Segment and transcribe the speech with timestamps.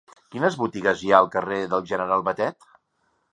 [0.35, 2.67] Quines botigues hi ha al carrer del General Batet?